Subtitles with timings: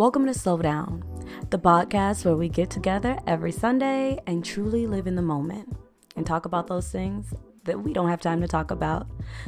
[0.00, 1.04] Welcome to Slow Down,
[1.50, 5.76] the podcast where we get together every Sunday and truly live in the moment
[6.16, 7.34] and talk about those things
[7.64, 9.06] that we don't have time to talk about.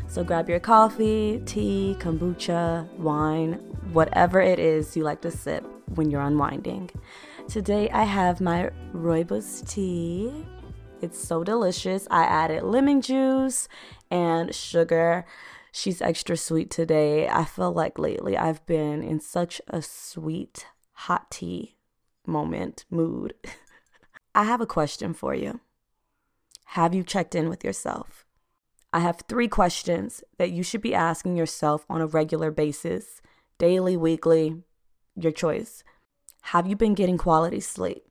[0.08, 3.54] So grab your coffee, tea, kombucha, wine,
[3.94, 6.90] whatever it is you like to sip when you're unwinding.
[7.48, 10.44] Today I have my rooibos tea.
[11.00, 12.06] It's so delicious.
[12.10, 13.68] I added lemon juice
[14.10, 15.24] and sugar
[15.72, 17.28] she's extra sweet today.
[17.28, 21.76] I feel like lately I've been in such a sweet hot tea
[22.26, 23.34] moment mood.
[24.34, 25.60] I have a question for you.
[26.66, 28.24] Have you checked in with yourself?
[28.92, 33.22] I have three questions that you should be asking yourself on a regular basis,
[33.58, 34.62] daily, weekly,
[35.16, 35.82] your choice.
[36.46, 38.04] Have you been getting quality sleep?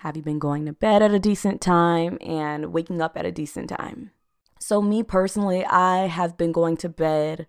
[0.00, 3.32] Have you been going to bed at a decent time and waking up at a
[3.32, 4.12] decent time?
[4.60, 7.46] So, me personally, I have been going to bed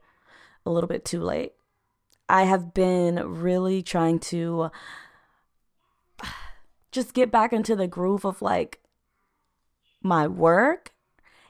[0.65, 1.51] a little bit too late.
[2.29, 4.71] I have been really trying to
[6.91, 8.79] just get back into the groove of like
[10.01, 10.93] my work.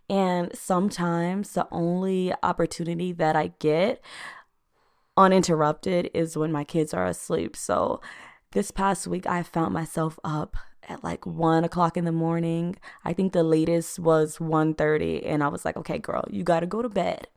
[0.09, 4.03] And sometimes the only opportunity that I get
[5.15, 7.55] uninterrupted is when my kids are asleep.
[7.55, 8.01] So,
[8.51, 10.57] this past week, I found myself up
[10.91, 12.75] at like one o'clock in the morning.
[13.03, 16.81] I think the latest was 1.30 and I was like, okay, girl, you gotta go
[16.81, 17.27] to bed.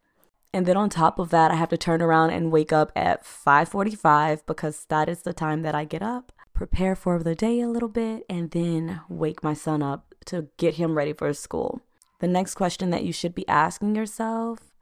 [0.53, 3.25] And then on top of that, I have to turn around and wake up at
[3.25, 7.69] 5:45 because that is the time that I get up, prepare for the day a
[7.69, 11.81] little bit, and then wake my son up to get him ready for school.
[12.21, 14.73] The next question that you should be asking yourself,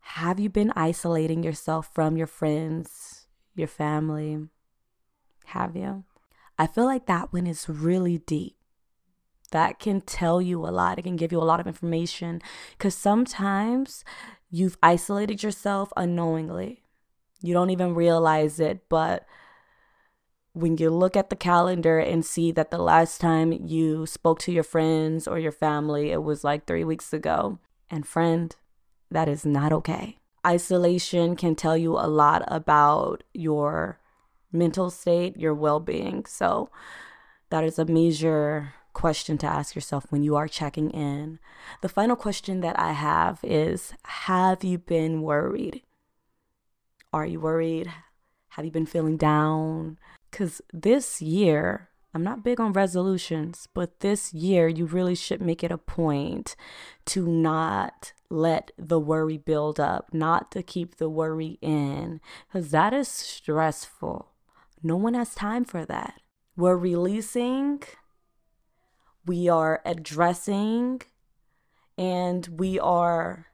[0.00, 4.48] have you been isolating yourself from your friends, your family?
[5.46, 6.04] Have you?
[6.58, 8.56] I feel like that one is really deep.
[9.50, 10.98] That can tell you a lot.
[10.98, 12.42] It can give you a lot of information
[12.76, 14.04] because sometimes
[14.50, 16.82] you've isolated yourself unknowingly.
[17.40, 19.26] You don't even realize it, but
[20.52, 24.52] when you look at the calendar and see that the last time you spoke to
[24.52, 27.58] your friends or your family, it was like three weeks ago.
[27.88, 28.54] And friend,
[29.10, 30.18] that is not okay.
[30.46, 34.00] Isolation can tell you a lot about your
[34.52, 36.24] mental state, your well being.
[36.26, 36.70] So,
[37.50, 41.38] that is a major question to ask yourself when you are checking in.
[41.82, 45.82] The final question that I have is Have you been worried?
[47.12, 47.92] Are you worried?
[48.50, 49.98] Have you been feeling down?
[50.30, 55.62] Because this year, I'm not big on resolutions, but this year you really should make
[55.62, 56.56] it a point
[57.06, 62.92] to not let the worry build up, not to keep the worry in, because that
[62.92, 64.32] is stressful.
[64.82, 66.20] No one has time for that.
[66.56, 67.82] We're releasing,
[69.26, 71.02] we are addressing,
[71.96, 73.46] and we are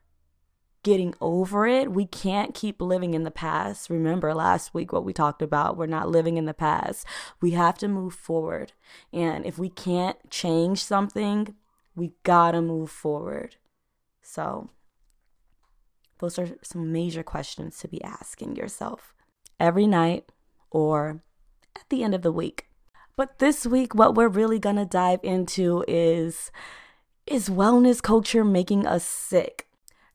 [0.83, 1.91] getting over it.
[1.91, 3.89] We can't keep living in the past.
[3.89, 5.77] Remember last week what we talked about?
[5.77, 7.07] We're not living in the past.
[7.41, 8.73] We have to move forward.
[9.11, 11.55] And if we can't change something,
[11.95, 13.55] we gotta move forward.
[14.21, 14.69] So,
[16.19, 19.15] those are some major questions to be asking yourself
[19.59, 20.31] every night
[20.71, 21.23] or
[21.75, 22.67] at the end of the week.
[23.17, 26.51] But this week, what we're really gonna dive into is
[27.25, 29.67] is wellness culture making us sick?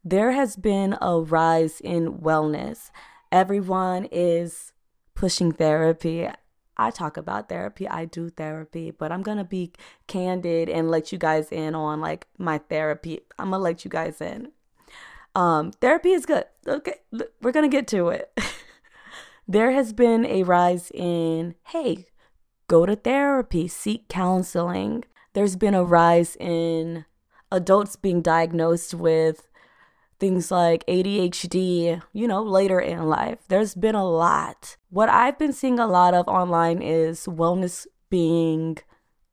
[0.04, 2.90] There has been a rise in wellness.
[3.32, 4.72] Everyone is
[5.14, 6.28] pushing therapy.
[6.76, 9.72] I talk about therapy, I do therapy, but I'm gonna be
[10.06, 13.20] candid and let you guys in on like my therapy.
[13.38, 14.52] I'm gonna let you guys in.
[15.34, 16.44] Um, therapy is good.
[16.66, 16.94] Okay,
[17.42, 18.32] we're gonna get to it.
[19.50, 22.06] there has been a rise in, hey,
[22.68, 25.02] go to therapy, seek counseling.
[25.32, 27.04] There's been a rise in
[27.50, 29.48] adults being diagnosed with
[30.20, 33.38] things like ADHD, you know, later in life.
[33.48, 34.76] There's been a lot.
[34.88, 38.78] What I've been seeing a lot of online is wellness being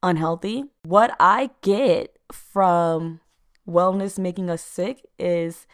[0.02, 0.64] unhealthy.
[0.84, 3.20] What I get from
[3.70, 5.68] wellness making us sick is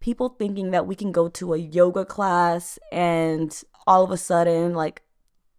[0.00, 4.72] people thinking that we can go to a yoga class and all of a sudden,
[4.72, 5.02] like,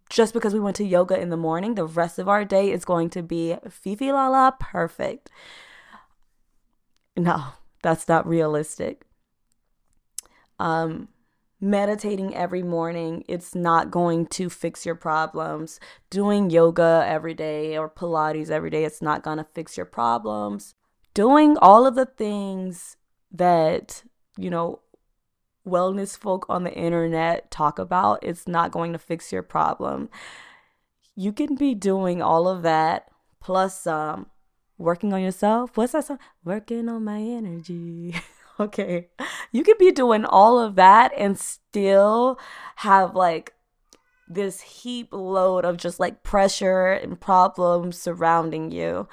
[0.08, 2.86] just because we went to yoga in the morning, the rest of our day is
[2.86, 5.30] going to be fifi la la perfect.
[7.14, 7.44] No,
[7.82, 9.02] that's not realistic.
[10.58, 11.08] Um,
[11.60, 15.78] meditating every morning, it's not going to fix your problems.
[16.08, 20.74] Doing yoga every day or Pilates every day, it's not going to fix your problems.
[21.12, 22.96] Doing all of the things
[23.30, 24.04] that,
[24.38, 24.80] you know,
[25.66, 30.08] wellness folk on the internet talk about, it's not going to fix your problem.
[31.14, 33.08] You can be doing all of that
[33.40, 34.26] plus um,
[34.78, 35.76] working on yourself.
[35.76, 36.18] What's that song?
[36.44, 38.14] Working on my energy.
[38.60, 39.08] okay.
[39.50, 42.38] You could be doing all of that and still
[42.76, 43.54] have like
[44.28, 49.08] this heap load of just like pressure and problems surrounding you.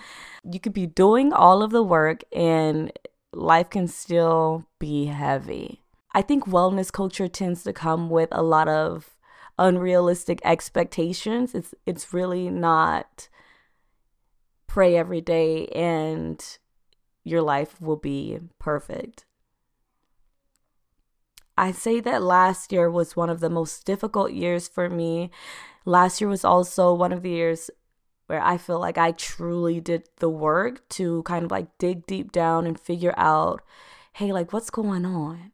[0.49, 2.91] You could be doing all of the work and
[3.33, 5.83] life can still be heavy.
[6.13, 9.15] I think wellness culture tends to come with a lot of
[9.57, 11.53] unrealistic expectations.
[11.53, 13.29] It's it's really not
[14.67, 16.43] pray every day and
[17.23, 19.25] your life will be perfect.
[21.57, 25.29] I say that last year was one of the most difficult years for me.
[25.85, 27.69] Last year was also one of the years
[28.27, 32.31] where I feel like I truly did the work to kind of like dig deep
[32.31, 33.61] down and figure out,
[34.13, 35.51] hey, like what's going on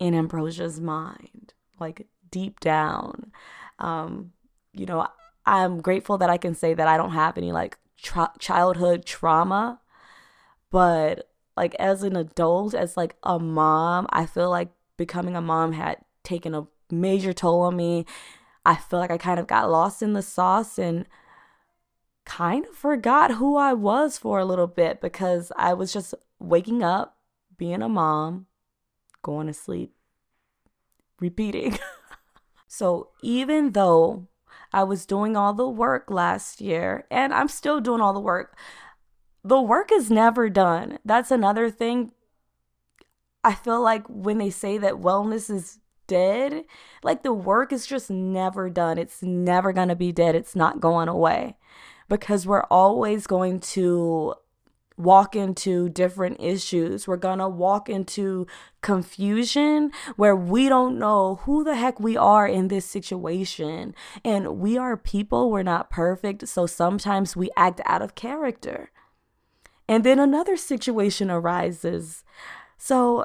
[0.00, 3.30] in Ambrosia's mind, like deep down.
[3.78, 4.32] Um,
[4.72, 5.06] you know,
[5.46, 9.80] I'm grateful that I can say that I don't have any like tra- childhood trauma,
[10.70, 15.72] but like as an adult, as like a mom, I feel like becoming a mom
[15.72, 18.06] had taken a major toll on me.
[18.64, 21.06] I feel like I kind of got lost in the sauce and
[22.24, 26.82] kind of forgot who I was for a little bit because I was just waking
[26.82, 27.16] up,
[27.56, 28.46] being a mom,
[29.22, 29.92] going to sleep,
[31.18, 31.78] repeating.
[32.68, 34.28] so even though
[34.72, 38.56] I was doing all the work last year and I'm still doing all the work,
[39.42, 40.98] the work is never done.
[41.04, 42.12] That's another thing
[43.42, 46.64] I feel like when they say that wellness is dead,
[47.02, 48.98] like the work is just never done.
[48.98, 50.34] It's never going to be dead.
[50.34, 51.56] It's not going away
[52.08, 54.34] because we're always going to
[55.00, 57.08] walk into different issues.
[57.08, 58.46] We're going to walk into
[58.82, 63.94] confusion where we don't know who the heck we are in this situation.
[64.24, 66.48] And we are people, we're not perfect.
[66.48, 68.90] So sometimes we act out of character.
[69.88, 72.24] And then another situation arises
[72.80, 73.24] so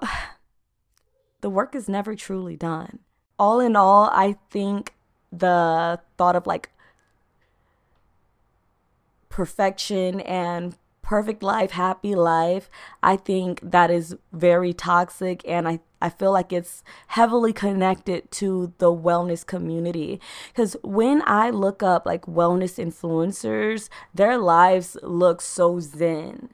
[1.41, 2.99] the work is never truly done.
[3.39, 4.93] All in all, I think
[5.31, 6.71] the thought of like
[9.29, 12.69] perfection and perfect life, happy life,
[13.03, 18.73] I think that is very toxic and I I feel like it's heavily connected to
[18.79, 20.19] the wellness community
[20.55, 26.49] cuz when I look up like wellness influencers, their lives look so zen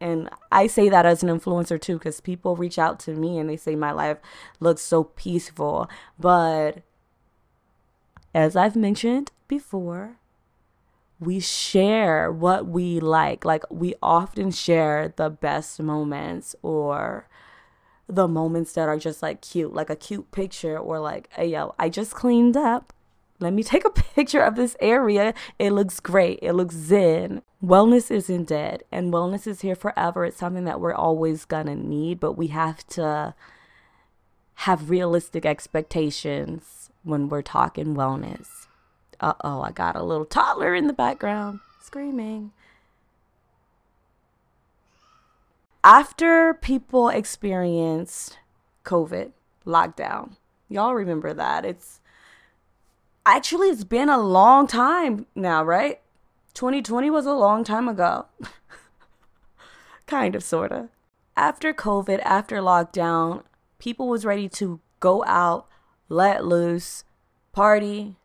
[0.00, 3.48] and I say that as an influencer too, because people reach out to me and
[3.48, 4.18] they say my life
[4.60, 5.88] looks so peaceful.
[6.18, 6.82] But
[8.34, 10.18] as I've mentioned before,
[11.20, 13.44] we share what we like.
[13.44, 17.28] Like, we often share the best moments or
[18.08, 21.74] the moments that are just like cute, like a cute picture, or like, hey, yo,
[21.78, 22.92] I just cleaned up
[23.40, 25.34] let me take a picture of this area.
[25.58, 26.38] It looks great.
[26.42, 27.42] It looks zen.
[27.64, 30.24] Wellness isn't dead, and wellness is here forever.
[30.24, 33.34] It's something that we're always gonna need, but we have to
[34.54, 38.67] have realistic expectations when we're talking wellness.
[39.20, 42.52] Uh oh, I got a little toddler in the background screaming.
[45.82, 48.38] After people experienced
[48.84, 49.32] COVID
[49.66, 50.36] lockdown,
[50.68, 51.64] y'all remember that.
[51.64, 52.00] It's
[53.24, 56.00] actually it's been a long time now, right?
[56.54, 58.26] 2020 was a long time ago.
[60.06, 60.88] kind of sorta.
[61.36, 63.44] After COVID, after lockdown,
[63.78, 65.68] people was ready to go out,
[66.08, 67.04] let loose,
[67.52, 68.16] party,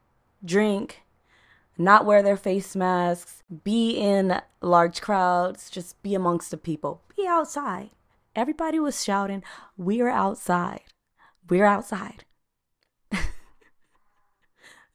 [0.43, 1.01] drink,
[1.77, 7.25] not wear their face masks, be in large crowds, just be amongst the people, be
[7.27, 7.89] outside.
[8.35, 9.43] Everybody was shouting,
[9.77, 10.81] We're outside.
[11.49, 12.25] We're outside.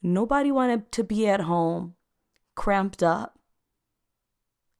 [0.02, 1.94] Nobody wanted to be at home,
[2.54, 3.38] cramped up,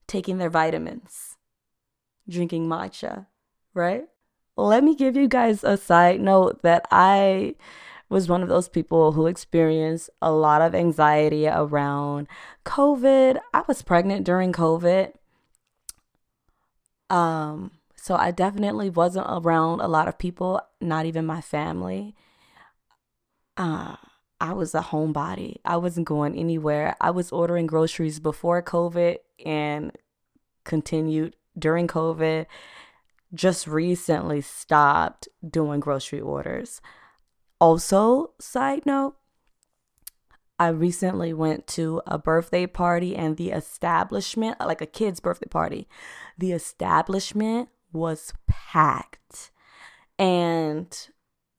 [0.07, 1.37] taking their vitamins,
[2.29, 3.27] drinking matcha,
[3.75, 4.09] right?
[4.57, 7.55] Let me give you guys a side note that I
[8.09, 12.27] was one of those people who experienced a lot of anxiety around
[12.65, 13.39] COVID.
[13.53, 15.13] I was pregnant during COVID.
[17.11, 22.15] Um, so I definitely wasn't around a lot of people, not even my family.
[23.57, 23.97] Uh,
[24.41, 25.57] I was a homebody.
[25.65, 26.97] I wasn't going anywhere.
[27.01, 29.93] I was ordering groceries before COVID and
[30.65, 32.47] continued during COVID.
[33.35, 36.81] Just recently stopped doing grocery orders.
[37.61, 39.17] Also, side note,
[40.59, 45.89] I recently went to a birthday party and the establishment, like a kid's birthday party,
[46.37, 49.51] the establishment was packed.
[50.19, 50.97] And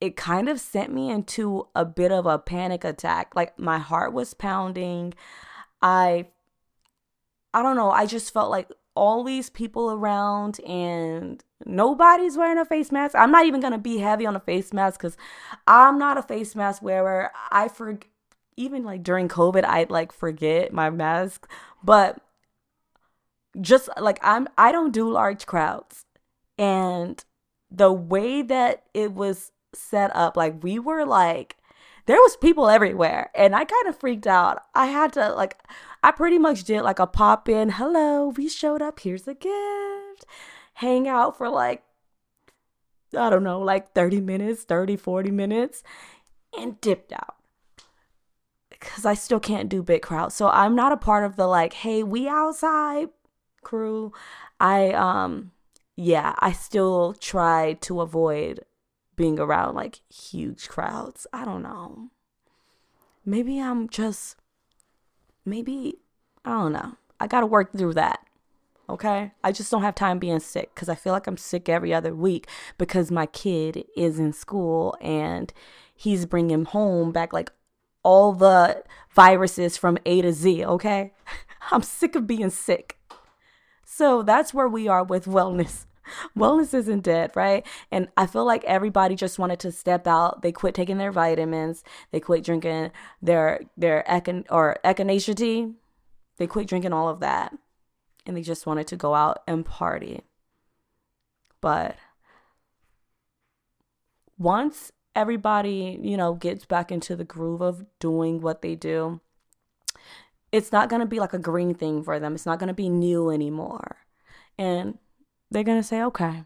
[0.01, 3.35] it kind of sent me into a bit of a panic attack.
[3.35, 5.13] Like my heart was pounding.
[5.81, 6.27] I
[7.53, 12.65] I don't know, I just felt like all these people around and nobody's wearing a
[12.65, 13.15] face mask.
[13.15, 15.17] I'm not even going to be heavy on a face mask cuz
[15.67, 17.31] I'm not a face mask wearer.
[17.51, 17.99] I for
[18.57, 21.49] even like during COVID, I'd like forget my mask.
[21.83, 22.19] But
[23.59, 26.05] just like I'm, I don't do large crowds.
[26.57, 27.23] And
[27.71, 31.55] the way that it was set up, like we were like,
[32.05, 34.63] there was people everywhere and I kind of freaked out.
[34.73, 35.57] I had to like,
[36.03, 40.25] I pretty much did like a pop in, hello, we showed up, here's a gift,
[40.75, 41.83] hang out for like,
[43.17, 45.83] I don't know, like 30 minutes, 30, 40 minutes,
[46.57, 47.35] and dipped out
[48.69, 50.35] because I still can't do big crowds.
[50.35, 53.09] So I'm not a part of the like, hey, we outside
[53.61, 54.13] crew.
[54.59, 55.51] I um
[55.95, 58.61] yeah, I still try to avoid
[59.19, 61.27] being around like huge crowds.
[61.33, 62.07] I don't know.
[63.25, 64.37] Maybe I'm just
[65.43, 65.95] maybe
[66.45, 66.95] I don't know.
[67.19, 68.21] I got to work through that.
[68.89, 69.33] Okay?
[69.43, 72.15] I just don't have time being sick cuz I feel like I'm sick every other
[72.15, 72.47] week
[72.77, 75.51] because my kid is in school and
[75.93, 77.51] he's bringing home back like
[78.03, 81.11] all the viruses from A to Z, okay?
[81.71, 82.97] I'm sick of being sick.
[83.83, 85.87] So that's where we are with wellness.
[86.37, 87.65] Wellness isn't dead, right?
[87.91, 90.41] And I feel like everybody just wanted to step out.
[90.41, 91.83] They quit taking their vitamins.
[92.11, 95.73] They quit drinking their their echin or echinacea tea.
[96.37, 97.53] They quit drinking all of that,
[98.25, 100.21] and they just wanted to go out and party.
[101.61, 101.97] But
[104.37, 109.19] once everybody, you know, gets back into the groove of doing what they do,
[110.51, 112.33] it's not going to be like a green thing for them.
[112.33, 113.97] It's not going to be new anymore.
[114.57, 114.97] And
[115.51, 116.43] they're going to say, okay,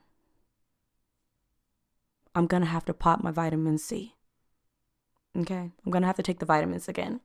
[2.35, 4.15] I'm going to have to pop my vitamin C.
[5.37, 7.21] Okay, I'm going to have to take the vitamins again.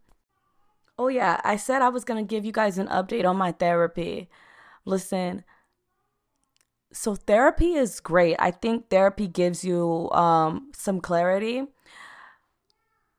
[0.99, 3.52] Oh, yeah, I said I was going to give you guys an update on my
[3.52, 4.28] therapy.
[4.85, 5.44] Listen,
[6.92, 8.37] so therapy is great.
[8.38, 11.66] I think therapy gives you um, some clarity.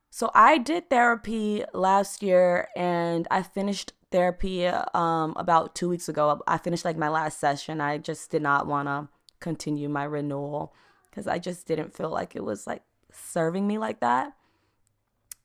[0.09, 6.41] So I did therapy last year and I finished therapy um, about two weeks ago.
[6.47, 7.81] I finished like my last session.
[7.81, 9.07] I just did not want to
[9.39, 10.73] continue my renewal
[11.09, 14.33] because I just didn't feel like it was like serving me like that.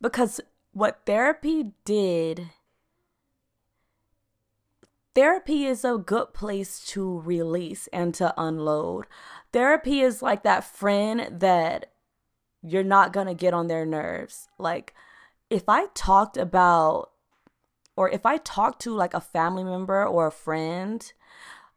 [0.00, 0.40] Because
[0.72, 2.50] what therapy did
[5.14, 9.06] Therapy is a good place to release and to unload.
[9.52, 11.92] Therapy is like that friend that
[12.62, 14.48] you're not going to get on their nerves.
[14.58, 14.92] Like,
[15.50, 17.12] if I talked about,
[17.96, 21.12] or if I talk to like a family member or a friend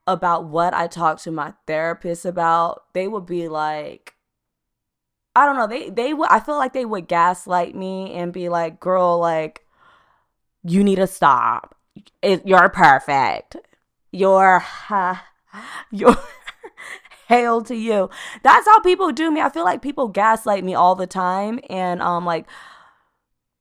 [0.06, 4.16] about what I talk to my therapist about, they would be like,
[5.36, 8.50] I don't know, they, they would, I feel like they would gaslight me and be
[8.50, 9.66] like, girl, like,
[10.64, 11.76] you need to stop
[12.22, 13.58] it, you're perfect.
[14.12, 15.18] You're, uh,
[15.92, 16.18] you're
[17.28, 18.10] hail to you.
[18.44, 19.42] That's how people do me.
[19.42, 22.48] I feel like people gaslight me all the time and um like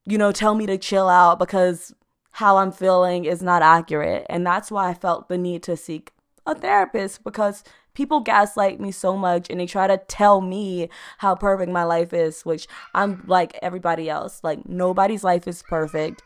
[0.05, 1.93] you know tell me to chill out because
[2.37, 4.26] how I'm feeling is not accurate.
[4.28, 6.12] And that's why I felt the need to seek
[6.45, 7.64] a therapist because
[7.95, 12.12] people gaslight me so much and they try to tell me how perfect my life
[12.12, 14.40] is, which I'm like everybody else.
[14.45, 16.23] Like nobody's life is perfect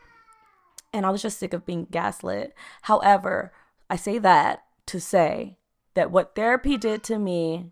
[0.91, 2.53] and I was just sick of being gaslit.
[2.81, 3.53] However,
[3.89, 5.59] I say that to say
[5.93, 7.71] that what therapy did to me,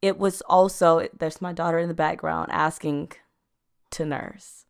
[0.00, 3.12] it was also, there's my daughter in the background asking
[3.90, 4.64] to nurse.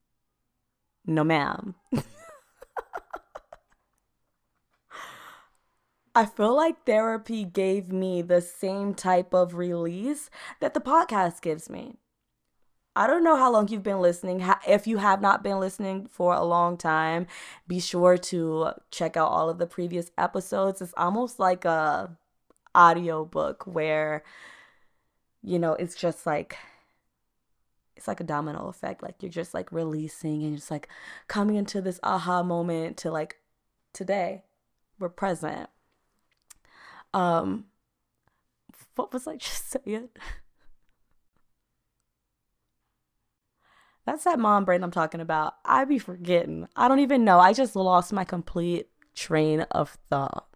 [1.07, 1.77] No, ma'am.
[6.21, 10.29] I feel like therapy gave me the same type of release
[10.61, 11.97] that the podcast gives me.
[12.95, 14.45] I don't know how long you've been listening.
[14.69, 17.27] If you have not been listening for a long time,
[17.67, 20.83] be sure to check out all of the previous episodes.
[20.83, 22.15] It's almost like a
[22.75, 24.23] audio book where
[25.43, 26.59] you know, it's just like
[27.97, 29.03] it's like a domino effect.
[29.03, 30.87] Like you're just like releasing and just like
[31.29, 33.39] coming into this aha moment to like
[33.95, 34.43] today.
[34.99, 35.71] We're present.
[37.15, 37.67] Um
[38.97, 40.09] what was I just saying?
[44.07, 45.55] That's that mom brain I'm talking about.
[45.65, 46.67] I be forgetting.
[46.75, 47.39] I don't even know.
[47.39, 50.49] I just lost my complete train of thought.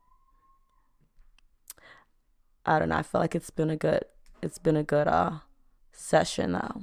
[2.67, 2.97] I don't know.
[2.97, 4.05] I feel like it's been a good
[4.43, 5.39] it's been a good uh
[5.93, 6.83] session though.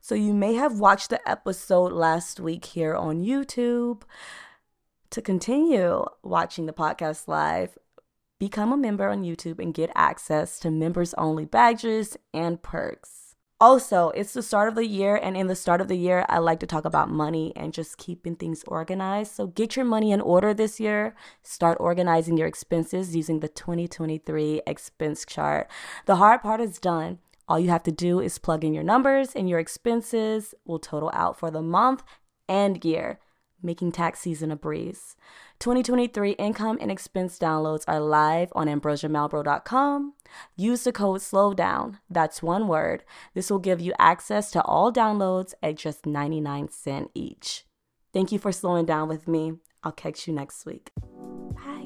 [0.00, 4.02] So you may have watched the episode last week here on YouTube.
[5.12, 7.78] To continue watching the podcast live,
[8.38, 13.34] become a member on YouTube and get access to members only badges and perks.
[13.58, 16.38] Also, it's the start of the year, and in the start of the year, I
[16.38, 19.34] like to talk about money and just keeping things organized.
[19.34, 21.16] So, get your money in order this year.
[21.42, 25.70] Start organizing your expenses using the 2023 expense chart.
[26.04, 27.18] The hard part is done.
[27.48, 31.10] All you have to do is plug in your numbers, and your expenses will total
[31.14, 32.04] out for the month
[32.46, 33.18] and year,
[33.62, 35.16] making tax season a breeze.
[35.58, 40.14] 2023 income and expense downloads are live on ambrosiamalbro.com.
[40.56, 43.04] Use the code SLOWDOWN, that's one word.
[43.34, 47.64] This will give you access to all downloads at just 99 cents each.
[48.12, 49.54] Thank you for slowing down with me.
[49.82, 50.90] I'll catch you next week.
[51.54, 51.77] Bye.